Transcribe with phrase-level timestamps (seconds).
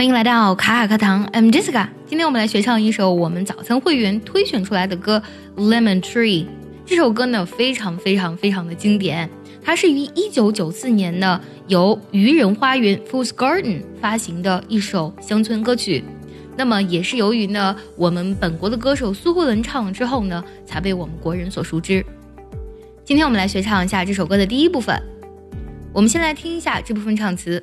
[0.00, 1.86] 欢迎来到卡卡课堂，I'm Jessica。
[2.06, 5.22] 今天我们来学唱一首我们早餐会员推选出来的歌
[5.62, 6.44] 《Lemon Tree》。
[6.86, 9.28] 这首歌呢，非常非常非常的经典。
[9.62, 16.02] 它是于一九九四年呢，由愚人花园 （Fool's Garden） 发行的一首乡村歌曲。
[16.56, 22.02] 那么也是由于呢，我们本国的歌手苏慧伦唱了之后呢，才被我们国人所熟知。
[23.04, 24.98] 今天我们来学唱一下这首歌的第一部分。
[25.92, 27.62] 我们先来听一下这部分唱词。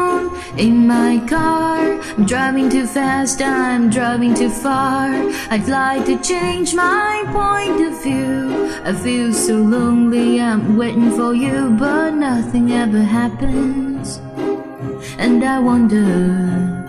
[0.57, 1.99] in my car.
[2.17, 5.09] I'm driving too fast, I'm driving too far.
[5.49, 8.69] I'd like to change my point of view.
[8.83, 14.19] I feel so lonely, I'm waiting for you, but nothing ever happens.
[15.17, 16.81] And I wonder.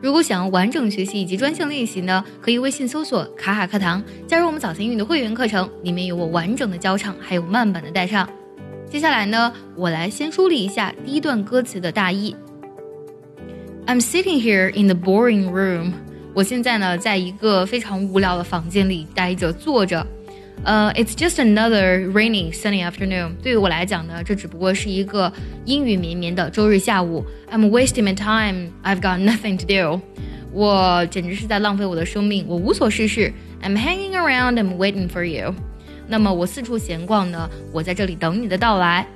[0.00, 8.28] 如果想要完整学习以及专项练习呢，可以微信搜索“卡卡课堂”，加入我们早餐英语的会员课程，里面有我完整的教唱，还有慢版的带唱。
[8.92, 12.36] 接下来呢，我来先梳理一下第一段歌词的大意。
[13.86, 15.92] I'm sitting here in the boring room。
[16.34, 20.06] 我现在呢，在一个非常无聊的房间里待着坐着。
[20.62, 23.30] 呃，It's just another rainy sunny afternoon。
[23.42, 25.32] 对于我来讲呢，这只不过是一个
[25.64, 27.24] 阴雨绵绵的周日下午。
[27.50, 28.72] I'm wasting my time.
[28.84, 30.02] I've got nothing to do。
[30.52, 33.32] 我简直是在浪费我的生命，我无所事事。
[33.62, 34.56] I'm hanging around.
[34.56, 35.54] I'm waiting for you。
[36.07, 39.07] 那么我四处闲逛呢，我在这里等你的到来。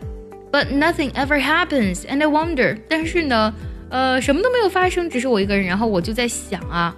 [0.52, 2.78] But nothing ever happens, and I wonder。
[2.90, 3.54] 但是呢，
[3.90, 5.66] 呃，什么都没有发生，只是我一个人。
[5.66, 6.94] 然后我就在想啊，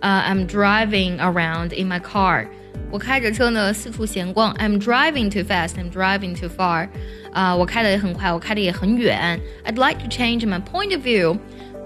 [0.00, 2.46] 呃，I'm driving around in my car。
[2.90, 4.54] 我开着车呢，四处闲逛。
[4.54, 5.74] I'm driving too fast.
[5.74, 6.88] I'm driving too far。
[7.32, 9.38] 啊，我开的也很快，我开的也很远。
[9.66, 11.36] I'd like to change my point of view。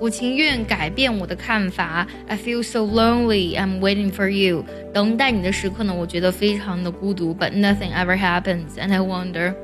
[0.00, 2.06] 我情愿改变我的看法。
[2.28, 3.56] I feel so lonely.
[3.56, 4.64] I'm waiting for you.
[4.94, 7.34] 等待你的时刻呢，我觉得非常的孤独。
[7.34, 9.54] But nothing ever happens, and I wonder.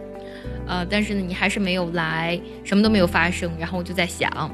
[0.67, 3.53] 呃，但是呢，你还是没有来，什么都没有发生。
[3.59, 4.51] 然后我就在想，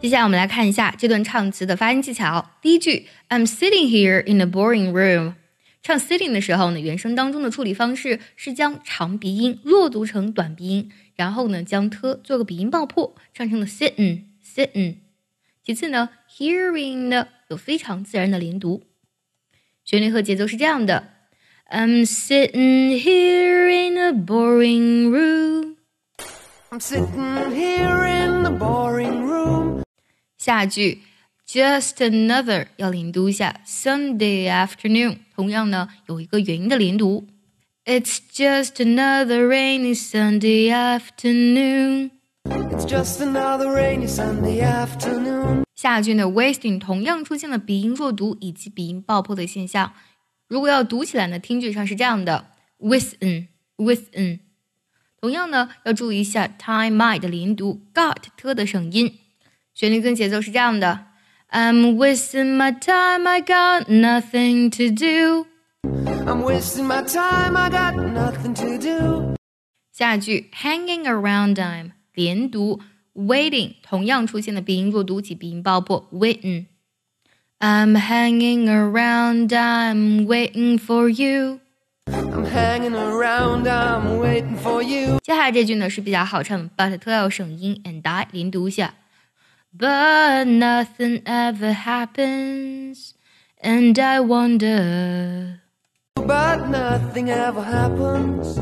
[0.00, 2.50] 接下来我们来看一下这段唱词的发音技巧。
[2.60, 5.34] 第一句，I'm sitting here in a boring room。
[5.81, 10.91] 唱 sitting 的时候呢，原声当中的处理方式是将长鼻音弱读成短鼻音。
[11.15, 14.97] 然后呢，将 t 做个鼻音爆破，唱成了 sitting sitting。
[15.63, 18.83] 其次呢，hearing 呢有非常自然的连读，
[19.83, 21.09] 旋律和节奏是这样的
[21.71, 25.77] ：I'm sitting here in a boring room。
[26.69, 29.81] I'm sitting here in the boring room。
[30.37, 31.01] 下句
[31.47, 37.25] just another 要连读一下，Sunday afternoon 同样呢有一个元音的连读。
[37.85, 42.11] It's just another rainy Sunday afternoon.
[42.43, 45.63] It's just another rainy Sunday afternoon.
[45.73, 49.93] 下句呢，wasting 同样出现了鼻音弱读以及鼻音爆破的现象。
[50.49, 52.47] 如果要读起来呢，听觉上是这样的
[52.79, 53.47] ：within
[53.77, 54.39] within。
[55.21, 59.19] 同样呢，要注意一下 time my 的连读，got t 的省音。
[59.73, 61.06] 旋律跟节奏是这样的
[61.50, 65.46] ：I'm wasting my time, I got nothing to do.
[65.84, 69.34] I'm wasting my time, I got nothing to do.
[69.92, 72.80] 下句 hanging around I'm 连读，
[73.14, 81.60] waiting 同样出现了鼻音弱读及鼻音爆破，waiting。I'm hanging around, I'm waiting for you.
[82.06, 85.18] I'm hanging around, I'm waiting for you.
[85.22, 88.94] 接下来这句呢是比较好唱的，but 特要省音，and I 连读一下。
[89.74, 93.14] But nothing ever happens,
[93.62, 95.60] and I wonder.
[96.14, 98.58] But nothing ever happens,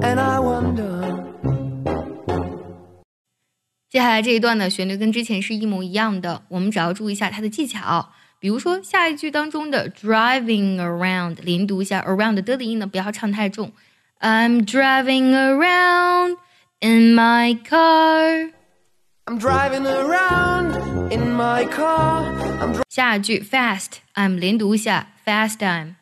[0.00, 1.24] and I wonder.
[3.90, 8.10] 接下来这一段的旋律跟之前是一模一样的，我们只要注意一下它的技巧。
[8.40, 13.72] 比如说下一句当中的 driving around，连读一下 around 的的音呢，不要唱太重。
[14.20, 16.36] I'm driving around
[16.80, 18.52] in my car.
[19.26, 22.24] I'm driving around in my car.
[22.88, 25.96] 下一句 fast，I'm 连读一下 fast time。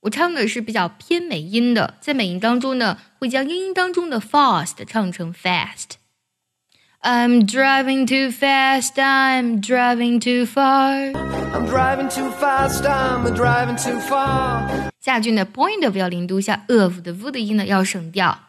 [0.00, 11.12] 我唱的是比较偏美音的，在美音当中呢，会将英音当中的 fast 唱成 fast。I'm driving too fast, I'm driving too far.
[11.12, 14.90] I'm driving too fast, I'm driving too far.
[14.98, 18.46] 下句呢，point of 要连读一下，of 的 v 的音呢要省掉。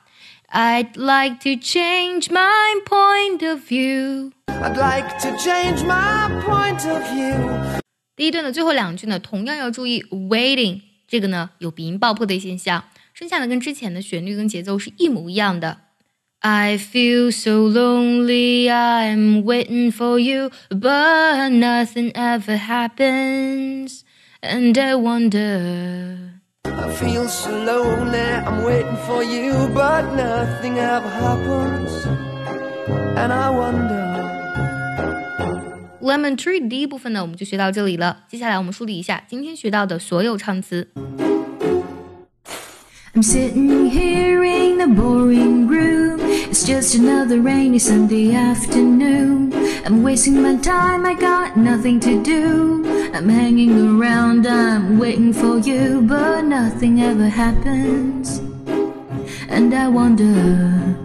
[0.54, 4.32] I'd like to change my point of view.
[4.48, 7.82] I'd like to change my point of view.
[8.16, 12.84] 第一段的最后两句呢，同样要注意 waiting 这个呢有鼻音爆破的现象，
[13.14, 15.78] 剩下的跟之前的旋律跟节奏是一模一样的。
[16.44, 24.02] I feel so lonely, I'm waiting for you, but nothing ever happens,
[24.42, 26.40] and I wonder.
[26.64, 32.25] I feel so lonely, I'm waiting for you, but nothing ever happens.
[33.16, 34.02] And I wonder.
[36.02, 38.24] Lemon Tree 第一部分呢，我们就学到这里了。
[38.28, 40.88] 接下来我们梳理一下今天学到的所有唱词。
[43.14, 46.20] I'm sitting here in a boring room.
[46.50, 49.52] It's just another rainy Sunday afternoon.
[49.86, 52.86] I'm wasting my time, I got nothing to do.
[53.14, 58.42] I'm hanging around, I'm waiting for you, but nothing ever happens.
[59.50, 61.05] And I wonder.